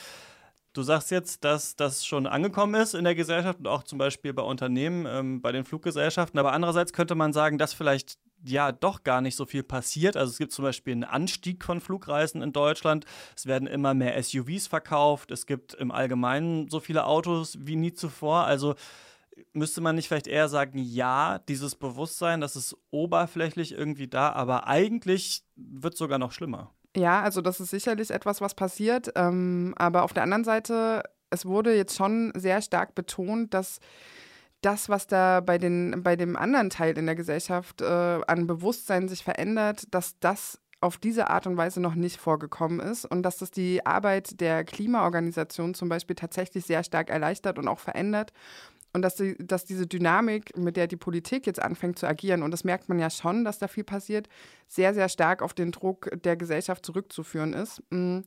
Du 0.73 0.83
sagst 0.83 1.11
jetzt, 1.11 1.43
dass 1.45 1.75
das 1.75 2.07
schon 2.07 2.29
angekommen 2.29 2.81
ist 2.81 2.95
in 2.95 3.03
der 3.03 3.17
Gesellschaft 3.17 3.59
und 3.59 3.67
auch 3.67 3.83
zum 3.83 3.99
Beispiel 3.99 4.33
bei 4.33 4.43
Unternehmen, 4.43 5.05
ähm, 5.07 5.43
bei 5.43 5.51
den 5.51 5.65
Fluggesellschaften. 5.65 6.39
Aber 6.39 6.53
andererseits 6.53 6.93
könnte 6.93 7.17
man 7.17 7.33
sagen, 7.33 7.59
dass 7.59 7.75
vielleicht 7.75 8.19
ja 8.45 8.71
doch 8.71 9.03
gar 9.03 9.21
nicht 9.21 9.35
so 9.35 9.47
viel 9.47 9.65
passiert. 9.65 10.17
Also 10.17 10.31
es 10.31 10.39
gibt 10.39 10.53
zum 10.53 10.65
Beispiel 10.65 10.93
einen 10.93 11.05
Anstieg 11.05 11.65
von 11.65 11.81
Flugreisen 11.81 12.41
in 12.41 12.53
Deutschland. 12.53 13.05
Es 13.37 13.47
werden 13.47 13.67
immer 13.67 13.95
mehr 13.95 14.23
SUVs 14.23 14.69
verkauft. 14.69 15.33
Es 15.33 15.47
gibt 15.47 15.75
im 15.75 15.91
Allgemeinen 15.91 16.69
so 16.69 16.79
viele 16.79 17.05
Autos 17.05 17.59
wie 17.61 17.77
nie 17.77 17.93
zuvor. 17.93 18.45
Also 18.45 18.77
müsste 19.53 19.81
man 19.81 19.97
nicht 19.97 20.09
vielleicht 20.09 20.29
eher 20.29 20.49
sagen, 20.49 20.79
ja, 20.79 21.39
dieses 21.49 21.75
Bewusstsein, 21.75 22.41
das 22.41 22.57
ist 22.57 22.77
oberflächlich 22.91 23.73
irgendwie 23.73 24.09
da, 24.09 24.33
aber 24.33 24.67
eigentlich 24.67 25.43
wird 25.57 25.95
es 25.95 25.99
sogar 25.99 26.19
noch 26.19 26.33
schlimmer. 26.33 26.71
Ja, 26.97 27.23
also 27.23 27.41
das 27.41 27.61
ist 27.61 27.71
sicherlich 27.71 28.11
etwas, 28.11 28.41
was 28.41 28.55
passiert. 28.55 29.13
Ähm, 29.15 29.75
aber 29.77 30.03
auf 30.03 30.13
der 30.13 30.25
anderen 30.25 30.45
Seite, 30.45 31.05
es 31.31 31.47
wurde 31.47 31.75
jetzt 31.75 31.97
schon 31.97 32.33
sehr 32.35 32.63
stark 32.63 32.95
betont, 32.95 33.55
dass 33.55 33.79
das, 34.61 34.89
was 34.89 35.07
da 35.07 35.41
bei, 35.41 35.57
den, 35.59 36.03
bei 36.03 36.17
dem 36.17 36.37
anderen 36.37 36.71
Teil 36.71 36.99
in 36.99 37.07
der 37.07 37.15
Gesellschaft 37.15 37.81
äh, 37.81 37.85
an 38.27 38.47
Bewusstsein 38.47 39.09
sich 39.09 39.25
verändert, 39.25 39.85
dass 39.93 40.19
das 40.21 40.61
auf 40.81 40.97
diese 40.97 41.29
Art 41.29 41.47
und 41.47 41.57
Weise 41.57 41.81
noch 41.81 41.95
nicht 41.95 42.19
vorgekommen 42.19 42.81
ist 42.81 43.05
und 43.05 43.23
dass 43.23 43.39
das 43.39 43.51
die 43.51 43.85
Arbeit 43.85 44.41
der 44.41 44.65
Klimaorganisation 44.65 45.75
zum 45.75 45.89
Beispiel 45.89 46.17
tatsächlich 46.17 46.65
sehr 46.65 46.83
stark 46.85 47.11
erleichtert 47.11 47.59
und 47.59 47.69
auch 47.69 47.79
verändert 47.79 48.33
und 48.93 49.03
dass, 49.03 49.17
die, 49.17 49.37
dass 49.39 49.65
diese 49.65 49.87
Dynamik, 49.87 50.57
mit 50.57 50.77
der 50.77 50.87
die 50.87 50.97
Politik 50.97 51.47
jetzt 51.47 51.63
anfängt 51.63 51.99
zu 51.99 52.07
agieren, 52.07 52.43
und 52.43 52.51
das 52.51 52.65
merkt 52.65 52.89
man 52.89 52.99
ja 52.99 53.11
schon, 53.11 53.45
dass 53.45 53.59
da 53.59 53.69
viel 53.69 53.85
passiert, 53.85 54.29
sehr, 54.67 54.95
sehr 54.95 55.09
stark 55.09 55.43
auf 55.43 55.55
den 55.55 55.73
Druck 55.73 56.11
der 56.25 56.37
Gesellschaft 56.37 56.85
zurückzuführen 56.85 57.53
ist. 57.53 57.83
Mm. 57.91 58.21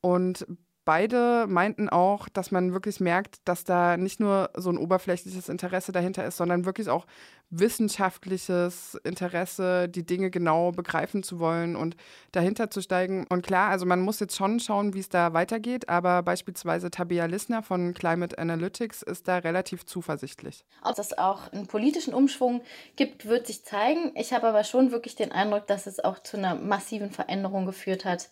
Und 0.00 0.46
beide 0.86 1.46
meinten 1.48 1.90
auch, 1.90 2.30
dass 2.30 2.50
man 2.50 2.72
wirklich 2.72 3.00
merkt, 3.00 3.40
dass 3.44 3.64
da 3.64 3.98
nicht 3.98 4.20
nur 4.20 4.50
so 4.54 4.70
ein 4.70 4.78
oberflächliches 4.78 5.50
Interesse 5.50 5.92
dahinter 5.92 6.24
ist, 6.24 6.38
sondern 6.38 6.64
wirklich 6.64 6.88
auch 6.88 7.06
wissenschaftliches 7.50 8.98
Interesse, 9.04 9.88
die 9.88 10.06
Dinge 10.06 10.30
genau 10.30 10.72
begreifen 10.72 11.22
zu 11.22 11.38
wollen 11.38 11.76
und 11.76 11.96
dahinter 12.32 12.70
zu 12.70 12.80
steigen. 12.80 13.26
Und 13.28 13.44
klar, 13.44 13.70
also 13.70 13.84
man 13.84 14.00
muss 14.00 14.20
jetzt 14.20 14.36
schon 14.36 14.58
schauen, 14.60 14.94
wie 14.94 15.00
es 15.00 15.08
da 15.08 15.32
weitergeht, 15.32 15.88
aber 15.88 16.22
beispielsweise 16.22 16.90
Tabea 16.90 17.26
Lissner 17.26 17.62
von 17.62 17.92
Climate 17.92 18.38
Analytics 18.38 19.02
ist 19.02 19.28
da 19.28 19.38
relativ 19.38 19.84
zuversichtlich. 19.86 20.64
Ob 20.82 20.98
es 20.98 21.18
auch 21.18 21.52
einen 21.52 21.66
politischen 21.66 22.14
Umschwung 22.14 22.62
gibt, 22.94 23.26
wird 23.26 23.48
sich 23.48 23.64
zeigen. 23.64 24.12
Ich 24.14 24.32
habe 24.32 24.46
aber 24.46 24.62
schon 24.62 24.92
wirklich 24.92 25.16
den 25.16 25.32
Eindruck, 25.32 25.66
dass 25.66 25.86
es 25.86 25.98
auch 25.98 26.20
zu 26.20 26.36
einer 26.36 26.54
massiven 26.54 27.10
Veränderung 27.10 27.66
geführt 27.66 28.04
hat 28.04 28.30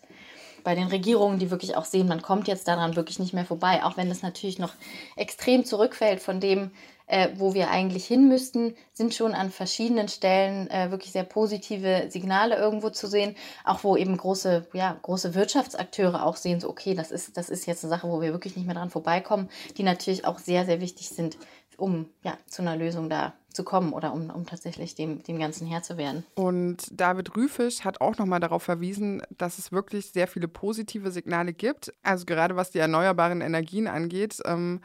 bei 0.65 0.75
den 0.75 0.87
Regierungen, 0.87 1.39
die 1.39 1.51
wirklich 1.51 1.77
auch 1.77 1.85
sehen, 1.85 2.09
man 2.09 2.21
kommt 2.21 2.49
jetzt 2.49 2.67
daran 2.67 2.97
wirklich 2.97 3.19
nicht 3.19 3.33
mehr 3.33 3.45
vorbei, 3.45 3.83
auch 3.83 3.95
wenn 3.95 4.11
es 4.11 4.21
natürlich 4.21 4.59
noch 4.59 4.73
extrem 5.15 5.63
zurückfällt 5.63 6.19
von 6.19 6.41
dem, 6.41 6.71
äh, 7.07 7.29
wo 7.35 7.53
wir 7.53 7.69
eigentlich 7.69 8.05
hin 8.05 8.27
müssten, 8.27 8.75
sind 8.91 9.13
schon 9.13 9.33
an 9.33 9.51
verschiedenen 9.51 10.07
Stellen 10.07 10.69
äh, 10.69 10.91
wirklich 10.91 11.11
sehr 11.11 11.23
positive 11.23 12.07
Signale 12.09 12.55
irgendwo 12.55 12.89
zu 12.89 13.07
sehen, 13.07 13.35
auch 13.63 13.83
wo 13.83 13.95
eben 13.95 14.17
große, 14.17 14.67
ja, 14.73 14.97
große 15.01 15.35
Wirtschaftsakteure 15.35 16.25
auch 16.25 16.35
sehen, 16.35 16.59
so 16.59 16.69
okay, 16.69 16.95
das 16.95 17.11
ist, 17.11 17.37
das 17.37 17.49
ist 17.49 17.67
jetzt 17.67 17.83
eine 17.83 17.91
Sache, 17.91 18.09
wo 18.09 18.21
wir 18.21 18.31
wirklich 18.31 18.55
nicht 18.55 18.65
mehr 18.65 18.75
dran 18.75 18.89
vorbeikommen, 18.89 19.49
die 19.77 19.83
natürlich 19.83 20.25
auch 20.25 20.39
sehr, 20.39 20.65
sehr 20.65 20.81
wichtig 20.81 21.09
sind, 21.09 21.37
um 21.77 22.07
ja, 22.23 22.37
zu 22.47 22.61
einer 22.61 22.75
Lösung 22.75 23.09
da 23.09 23.33
zu 23.55 23.63
kommen 23.63 23.93
oder 23.93 24.13
um, 24.13 24.29
um 24.29 24.45
tatsächlich 24.45 24.95
dem, 24.95 25.23
dem 25.23 25.39
Ganzen 25.39 25.65
Herr 25.65 25.81
zu 25.81 25.97
werden. 25.97 26.25
Und 26.35 26.87
David 26.91 27.35
Rüfisch 27.35 27.81
hat 27.85 28.01
auch 28.01 28.17
nochmal 28.17 28.41
darauf 28.41 28.63
verwiesen, 28.63 29.21
dass 29.37 29.57
es 29.57 29.71
wirklich 29.71 30.11
sehr 30.11 30.27
viele 30.27 30.47
positive 30.47 31.09
Signale 31.09 31.53
gibt. 31.53 31.93
Also 32.03 32.25
gerade 32.25 32.55
was 32.55 32.71
die 32.71 32.79
erneuerbaren 32.79 33.41
Energien 33.41 33.87
angeht. 33.87 34.41
Ähm, 34.45 34.81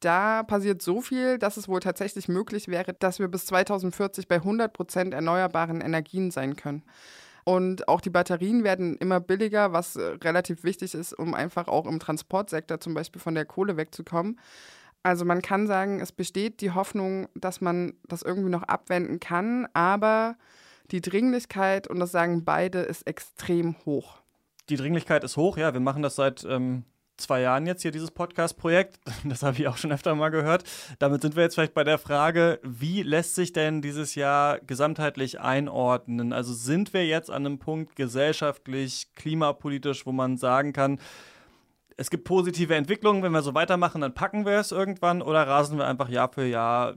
da 0.00 0.42
passiert 0.42 0.82
so 0.82 1.00
viel, 1.00 1.38
dass 1.38 1.56
es 1.56 1.68
wohl 1.68 1.80
tatsächlich 1.80 2.28
möglich 2.28 2.68
wäre, 2.68 2.92
dass 2.92 3.18
wir 3.18 3.28
bis 3.28 3.46
2040 3.46 4.26
bei 4.26 4.36
100 4.36 4.72
Prozent 4.72 5.14
erneuerbaren 5.14 5.80
Energien 5.80 6.30
sein 6.30 6.56
können. 6.56 6.82
Und 7.44 7.88
auch 7.88 8.00
die 8.00 8.10
Batterien 8.10 8.62
werden 8.62 8.96
immer 8.98 9.18
billiger, 9.18 9.72
was 9.72 9.96
äh, 9.96 10.02
relativ 10.22 10.62
wichtig 10.62 10.94
ist, 10.94 11.12
um 11.12 11.34
einfach 11.34 11.66
auch 11.68 11.86
im 11.86 11.98
Transportsektor 11.98 12.78
zum 12.80 12.94
Beispiel 12.94 13.20
von 13.20 13.34
der 13.34 13.44
Kohle 13.44 13.76
wegzukommen. 13.76 14.38
Also 15.02 15.24
man 15.24 15.42
kann 15.42 15.66
sagen, 15.66 16.00
es 16.00 16.12
besteht 16.12 16.60
die 16.60 16.70
Hoffnung, 16.70 17.28
dass 17.34 17.60
man 17.60 17.94
das 18.06 18.22
irgendwie 18.22 18.50
noch 18.50 18.62
abwenden 18.62 19.18
kann, 19.20 19.66
aber 19.72 20.36
die 20.90 21.00
Dringlichkeit, 21.00 21.88
und 21.88 21.98
das 21.98 22.12
sagen 22.12 22.44
beide, 22.44 22.80
ist 22.80 23.06
extrem 23.06 23.76
hoch. 23.84 24.20
Die 24.68 24.76
Dringlichkeit 24.76 25.24
ist 25.24 25.36
hoch, 25.36 25.56
ja. 25.56 25.72
Wir 25.72 25.80
machen 25.80 26.02
das 26.02 26.16
seit 26.16 26.44
ähm, 26.44 26.84
zwei 27.16 27.40
Jahren 27.40 27.66
jetzt 27.66 27.82
hier, 27.82 27.90
dieses 27.90 28.10
Podcast-Projekt. 28.10 28.98
Das 29.24 29.42
habe 29.42 29.56
ich 29.58 29.68
auch 29.68 29.76
schon 29.76 29.92
öfter 29.92 30.14
mal 30.14 30.30
gehört. 30.30 30.64
Damit 30.98 31.22
sind 31.22 31.36
wir 31.36 31.42
jetzt 31.42 31.54
vielleicht 31.54 31.74
bei 31.74 31.84
der 31.84 31.98
Frage, 31.98 32.60
wie 32.62 33.02
lässt 33.02 33.34
sich 33.34 33.52
denn 33.52 33.82
dieses 33.82 34.14
Jahr 34.14 34.60
gesamtheitlich 34.60 35.40
einordnen? 35.40 36.32
Also 36.32 36.52
sind 36.52 36.92
wir 36.92 37.06
jetzt 37.06 37.30
an 37.30 37.46
einem 37.46 37.58
Punkt 37.58 37.96
gesellschaftlich, 37.96 39.08
klimapolitisch, 39.14 40.06
wo 40.06 40.12
man 40.12 40.36
sagen 40.36 40.72
kann, 40.72 40.98
es 41.96 42.10
gibt 42.10 42.24
positive 42.24 42.74
Entwicklungen, 42.74 43.22
wenn 43.22 43.32
wir 43.32 43.42
so 43.42 43.54
weitermachen, 43.54 44.00
dann 44.00 44.14
packen 44.14 44.44
wir 44.44 44.58
es 44.58 44.72
irgendwann 44.72 45.22
oder 45.22 45.46
rasen 45.46 45.78
wir 45.78 45.86
einfach 45.86 46.08
Jahr 46.08 46.28
für 46.32 46.44
Jahr 46.44 46.94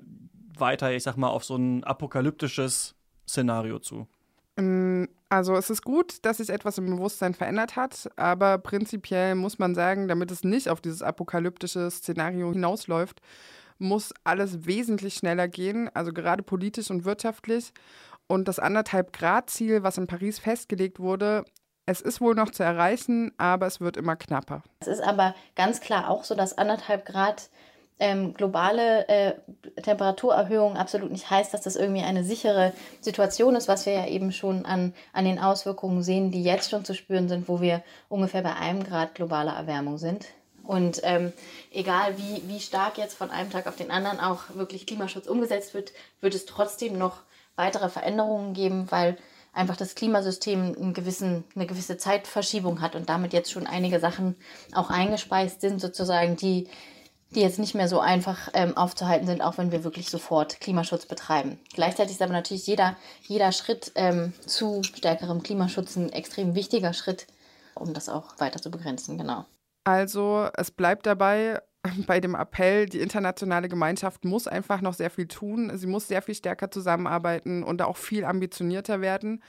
weiter, 0.58 0.92
ich 0.94 1.04
sag 1.04 1.18
mal, 1.18 1.30
auf 1.30 1.44
so 1.44 1.56
ein 1.56 1.84
apokalyptisches 1.84 2.96
Szenario 3.28 3.80
zu? 3.80 4.08
Mm, 4.58 5.06
also 5.30 5.56
es 5.56 5.70
ist 5.70 5.84
gut, 5.84 6.24
dass 6.26 6.38
sich 6.38 6.50
etwas 6.50 6.78
im 6.78 6.86
Bewusstsein 6.86 7.34
verändert 7.34 7.76
hat, 7.76 8.10
aber 8.16 8.58
prinzipiell 8.58 9.36
muss 9.36 9.60
man 9.60 9.76
sagen, 9.76 10.08
damit 10.08 10.32
es 10.32 10.44
nicht 10.44 10.70
auf 10.70 10.82
dieses 10.82 11.02
apokalyptische 11.02 11.90
Szenario 11.92 12.52
hinausläuft, 12.54 13.22
muss 13.78 14.14
alles 14.24 14.66
wesentlich 14.66 15.16
schneller 15.16 15.48
gehen, 15.48 15.90
also 15.94 16.14
gerade 16.14 16.44
politisch 16.44 16.90
und 16.90 17.04
wirtschaftlich. 17.04 17.74
Und 18.28 18.48
das 18.48 18.60
anderthalb 18.60 19.14
Grad 19.14 19.50
Ziel, 19.50 19.84
was 19.84 19.98
in 19.98 20.08
Paris 20.08 20.40
festgelegt 20.40 21.00
wurde, 21.00 21.44
es 21.86 22.02
ist 22.02 22.22
wohl 22.22 22.36
noch 22.36 22.50
zu 22.50 22.64
erreichen, 22.64 23.32
aber 23.38 23.68
es 23.68 23.80
wird 23.80 23.98
immer 23.98 24.16
knapper. 24.16 24.64
Es 24.80 24.88
ist 24.88 25.02
aber 25.02 25.36
ganz 25.56 25.82
klar 25.82 26.10
auch 26.10 26.24
so, 26.24 26.36
dass 26.36 26.58
anderthalb 26.58 27.06
Grad 27.06 27.50
ähm, 27.98 28.34
globale 28.34 29.08
äh, 29.08 29.34
Temperaturerhöhung 29.82 30.76
absolut 30.76 31.12
nicht 31.12 31.30
heißt, 31.30 31.54
dass 31.54 31.62
das 31.62 31.78
irgendwie 31.78 32.02
eine 32.02 32.24
sichere 32.26 32.74
Situation 33.00 33.56
ist, 33.56 33.68
was 33.68 33.86
wir 33.86 33.94
ja 33.94 34.08
eben 34.08 34.32
schon 34.32 34.66
an, 34.66 34.94
an 35.14 35.24
den 35.24 35.40
Auswirkungen 35.40 36.04
sehen, 36.04 36.32
die 36.32 36.44
jetzt 36.44 36.70
schon 36.70 36.84
zu 36.84 36.94
spüren 36.94 37.30
sind, 37.30 37.48
wo 37.48 37.62
wir 37.62 37.84
ungefähr 38.10 38.42
bei 38.42 38.56
einem 38.56 38.84
Grad 38.84 39.16
globaler 39.16 39.54
Erwärmung 39.54 39.98
sind. 39.98 40.26
Und 40.64 41.02
ähm, 41.04 41.32
egal 41.72 42.18
wie, 42.18 42.42
wie 42.48 42.60
stark 42.60 42.98
jetzt 42.98 43.16
von 43.16 43.30
einem 43.30 43.52
Tag 43.52 43.68
auf 43.68 43.76
den 43.76 43.92
anderen 43.92 44.20
auch 44.20 44.56
wirklich 44.56 44.88
Klimaschutz 44.88 45.28
umgesetzt 45.28 45.74
wird, 45.74 45.94
wird 46.20 46.34
es 46.34 46.46
trotzdem 46.46 46.98
noch 46.98 47.20
weitere 47.56 47.88
Veränderungen 47.88 48.54
geben, 48.54 48.88
weil 48.90 49.16
einfach 49.56 49.78
das 49.78 49.96
Klimasystem 49.96 50.76
einen 50.76 50.94
gewissen, 50.94 51.46
eine 51.56 51.66
gewisse 51.66 51.98
Zeitverschiebung 51.98 52.82
hat 52.82 52.96
und 52.96 53.10
damit 53.10 53.34
jetzt 53.34 53.52
schon 53.52 53.66
einige 53.66 54.00
Sachen 54.00 54.36
auch 54.74 54.90
eingespeist 54.90 55.62
sind, 55.62 55.80
sozusagen, 55.80 56.36
die, 56.36 56.68
die 57.32 57.42
jetzt 57.42 57.58
nicht 57.58 57.74
mehr 57.74 57.88
so 57.88 58.00
einfach 58.00 58.50
ähm, 58.54 58.76
aufzuhalten 58.78 59.26
sind, 59.26 59.42
auch 59.42 59.58
wenn 59.58 59.72
wir 59.72 59.84
wirklich 59.84 60.10
sofort 60.10 60.60
Klimaschutz 60.60 61.06
betreiben. 61.06 61.60
Gleichzeitig 61.74 62.14
ist 62.14 62.22
aber 62.22 62.34
natürlich 62.34 62.68
jeder, 62.68 62.96
jeder 63.24 63.52
Schritt 63.52 63.94
ähm, 63.96 64.34
zu 64.46 64.84
stärkerem 64.84 65.42
Klimaschutz 65.42 65.96
ein 65.96 66.12
extrem 66.12 66.54
wichtiger 66.54 66.94
Schritt, 66.94 67.26
um 67.74 67.94
das 67.94 68.10
auch 68.10 68.40
weiter 68.40 68.62
zu 68.62 68.70
begrenzen, 68.70 69.18
genau. 69.18 69.46
Also 69.86 70.50
es 70.56 70.72
bleibt 70.72 71.06
dabei, 71.06 71.62
bei 72.08 72.20
dem 72.20 72.36
Appell, 72.36 72.86
die 72.86 73.00
internationale 73.00 73.70
Gemeinschaft 73.70 74.26
muss 74.26 74.48
einfach 74.48 74.82
noch 74.82 74.94
sehr 74.94 75.10
viel 75.10 75.28
tun. 75.28 75.72
Sie 75.78 75.88
muss 75.88 76.08
sehr 76.08 76.22
viel 76.22 76.36
stärker 76.36 76.72
zusammenarbeiten 76.72 77.64
und 77.64 77.82
auch 77.82 77.98
viel 77.98 78.26
ambitionierter 78.26 79.02
werden. 79.02 79.42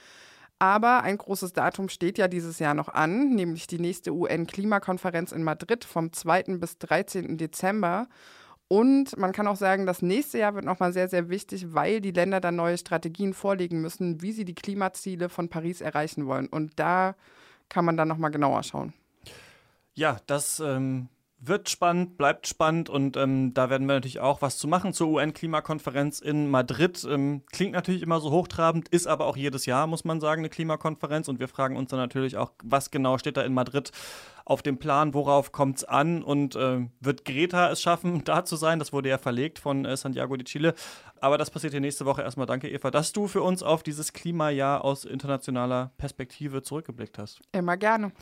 Aber 0.59 1.03
ein 1.03 1.17
großes 1.17 1.53
Datum 1.53 1.87
steht 1.87 2.17
ja 2.17 2.27
dieses 2.27 2.57
Jahr 2.57 2.73
noch 2.73 2.89
an, 2.89 3.35
nämlich 3.35 3.67
die 3.67 3.79
nächste 3.79 4.11
UN-Klimakonferenz 4.11 5.31
in 5.31 5.43
Madrid 5.43 5.85
vom 5.85 6.11
2. 6.11 6.57
bis 6.57 6.79
13. 6.79 7.37
Dezember. 7.37 8.07
Und 8.67 9.15
man 9.17 9.31
kann 9.31 9.47
auch 9.47 9.55
sagen, 9.55 9.85
das 9.85 10.01
nächste 10.01 10.39
Jahr 10.39 10.55
wird 10.55 10.65
nochmal 10.65 10.91
sehr, 10.91 11.07
sehr 11.07 11.29
wichtig, 11.29 11.73
weil 11.73 12.01
die 12.01 12.11
Länder 12.11 12.41
dann 12.41 12.55
neue 12.55 12.77
Strategien 12.77 13.33
vorlegen 13.33 13.81
müssen, 13.81 14.21
wie 14.21 14.31
sie 14.31 14.45
die 14.45 14.55
Klimaziele 14.55 15.29
von 15.29 15.47
Paris 15.47 15.79
erreichen 15.79 16.25
wollen. 16.25 16.47
Und 16.47 16.79
da 16.79 17.15
kann 17.69 17.85
man 17.85 17.95
dann 17.95 18.07
nochmal 18.07 18.31
genauer 18.31 18.63
schauen. 18.63 18.93
Ja, 19.93 20.17
das 20.25 20.59
ähm, 20.59 21.07
wird 21.39 21.69
spannend, 21.69 22.17
bleibt 22.17 22.47
spannend 22.47 22.89
und 22.89 23.15
ähm, 23.15 23.53
da 23.53 23.69
werden 23.69 23.87
wir 23.87 23.93
natürlich 23.93 24.19
auch 24.19 24.41
was 24.41 24.57
zu 24.57 24.67
machen 24.67 24.93
zur 24.93 25.09
UN-Klimakonferenz 25.09 26.19
in 26.19 26.49
Madrid. 26.49 27.05
Ähm, 27.09 27.43
klingt 27.51 27.73
natürlich 27.73 28.01
immer 28.01 28.19
so 28.19 28.31
hochtrabend, 28.31 28.89
ist 28.89 29.07
aber 29.07 29.27
auch 29.27 29.37
jedes 29.37 29.67
Jahr, 29.67 29.85
muss 29.85 30.03
man 30.03 30.19
sagen, 30.19 30.41
eine 30.41 30.49
Klimakonferenz 30.49 31.27
und 31.27 31.39
wir 31.39 31.47
fragen 31.47 31.77
uns 31.77 31.91
dann 31.91 31.99
natürlich 31.99 32.37
auch, 32.37 32.53
was 32.63 32.89
genau 32.89 33.19
steht 33.19 33.37
da 33.37 33.43
in 33.43 33.53
Madrid 33.53 33.91
auf 34.45 34.61
dem 34.61 34.77
Plan, 34.77 35.13
worauf 35.13 35.51
kommt 35.51 35.77
es 35.77 35.83
an 35.83 36.23
und 36.23 36.55
äh, 36.55 36.87
wird 37.01 37.25
Greta 37.25 37.69
es 37.69 37.81
schaffen, 37.81 38.23
da 38.25 38.43
zu 38.43 38.55
sein? 38.55 38.79
Das 38.79 38.91
wurde 38.91 39.09
ja 39.09 39.17
verlegt 39.17 39.59
von 39.59 39.85
äh, 39.85 39.95
Santiago 39.95 40.37
de 40.37 40.45
Chile. 40.45 40.73
Aber 41.19 41.37
das 41.37 41.51
passiert 41.51 41.73
hier 41.73 41.81
nächste 41.81 42.05
Woche. 42.05 42.21
Erstmal 42.21 42.47
danke, 42.47 42.69
Eva, 42.69 42.89
dass 42.89 43.11
du 43.11 43.27
für 43.27 43.41
uns 43.41 43.61
auf 43.61 43.83
dieses 43.83 44.13
Klimajahr 44.13 44.85
aus 44.85 45.03
internationaler 45.03 45.91
Perspektive 45.97 46.61
zurückgeblickt 46.61 47.17
hast. 47.17 47.41
Immer 47.51 47.75
gerne. 47.75 48.13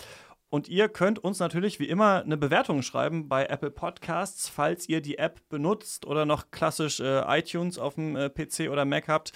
Und 0.50 0.70
ihr 0.70 0.90
könnt 0.90 1.20
uns 1.20 1.40
natürlich 1.40 1.80
wie 1.80 1.90
immer 1.90 2.22
eine 2.24 2.38
Bewertung 2.38 2.82
schreiben 2.82 3.28
bei 3.28 3.46
Apple 3.48 3.72
Podcasts, 3.72 4.48
falls 4.48 4.88
ihr 4.88 5.02
die 5.02 5.18
App 5.18 5.42
benutzt 5.50 6.06
oder 6.06 6.26
noch 6.26 6.52
klassisch 6.52 7.00
äh, 7.00 7.40
iTunes 7.40 7.78
auf 7.78 7.96
dem 7.96 8.16
äh, 8.16 8.30
PC 8.30 8.70
oder 8.72 8.86
Mac 8.86 9.08
habt. 9.08 9.32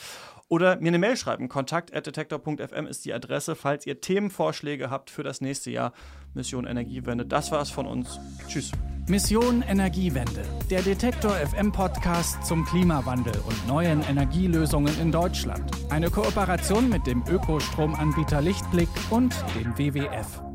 Oder 0.48 0.78
mir 0.78 0.88
eine 0.88 0.98
Mail 0.98 1.16
schreiben. 1.16 1.48
Kontakt.detektor.fm 1.48 2.88
ist 2.88 3.06
die 3.06 3.14
Adresse, 3.14 3.56
falls 3.56 3.86
ihr 3.86 4.02
Themenvorschläge 4.02 4.90
habt 4.90 5.12
für 5.12 5.22
das 5.22 5.42
nächste 5.42 5.70
Jahr 5.70 5.94
Mission 6.34 6.66
Energiewende. 6.66 7.26
Das 7.26 7.52
war's 7.52 7.70
von 7.70 7.86
uns. 7.86 8.20
Tschüss. 8.48 8.72
Mission 9.08 9.64
Energiewende. 9.64 10.44
Der 10.70 10.82
Detektor 10.82 11.32
FM 11.32 11.72
Podcast 11.72 12.44
zum 12.46 12.66
Klimawandel 12.66 13.34
und 13.48 13.68
neuen 13.68 14.02
Energielösungen 14.04 15.00
in 15.00 15.12
Deutschland. 15.12 15.72
Eine 15.90 16.10
Kooperation 16.10 16.90
mit 16.90 17.06
dem 17.06 17.24
Ökostromanbieter 17.28 18.42
Lichtblick 18.42 18.90
und 19.12 19.36
dem 19.56 19.78
WWF. 19.78 20.49